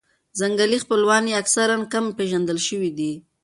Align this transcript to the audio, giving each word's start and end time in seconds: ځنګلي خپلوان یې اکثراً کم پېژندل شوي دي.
ځنګلي 0.39 0.77
خپلوان 0.83 1.23
یې 1.27 1.37
اکثراً 1.41 1.77
کم 1.93 2.05
پېژندل 2.17 2.57
شوي 2.67 2.91
دي. 2.97 3.11